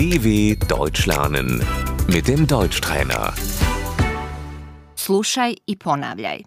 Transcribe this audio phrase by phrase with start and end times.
[0.00, 1.48] DW Deutsch lernen
[2.14, 3.24] mit dem Deutschtrainer.
[4.96, 6.38] Slušaj i ponavljaj.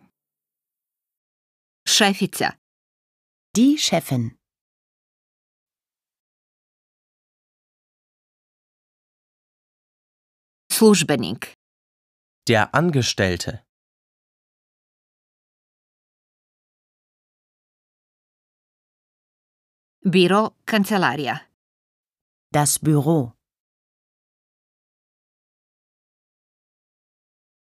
[1.96, 2.50] Šefica,
[3.56, 4.24] Die Chefin.
[10.72, 11.42] službenik,
[12.48, 13.52] Der Angestellte.
[20.14, 21.36] biro, kancelarija,
[22.54, 23.43] Das Büro.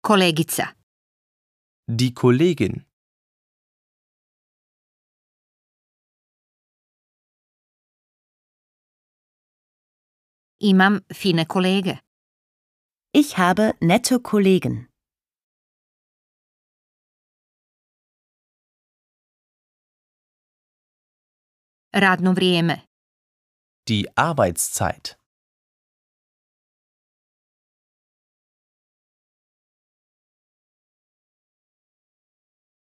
[0.09, 0.67] Kolegica,
[1.89, 2.85] Die Kollegin.
[10.71, 11.99] imam fine kolege,
[13.13, 14.89] Ich habe nette Kollegen.
[21.95, 22.83] radno vrijeme,
[23.89, 25.17] Die Arbeitszeit.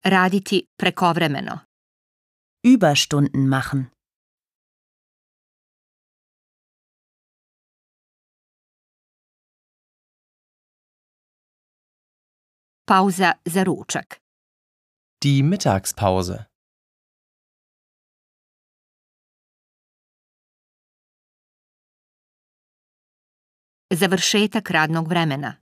[0.05, 1.59] Raditi prekovremeno,
[2.67, 3.91] Überstunden machen.
[12.89, 14.21] pauza za ručak,
[15.25, 16.45] Die Mittagspause.
[23.95, 25.61] završetak radnog vremena,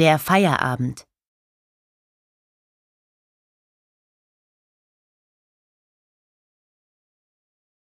[0.00, 1.11] Der Feierabend.